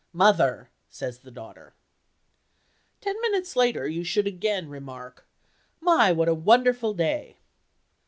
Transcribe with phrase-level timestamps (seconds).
[0.13, 1.75] "Mother!" says the daughter.
[3.01, 5.27] Ten minutes later you should again remark,
[5.79, 7.37] "My, what a wonderful day!"